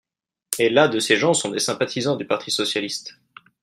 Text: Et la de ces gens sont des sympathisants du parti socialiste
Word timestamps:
Et 0.57 0.71
la 0.71 0.87
de 0.87 0.97
ces 0.99 1.15
gens 1.15 1.35
sont 1.35 1.49
des 1.49 1.59
sympathisants 1.59 2.15
du 2.15 2.25
parti 2.25 2.49
socialiste 2.49 3.19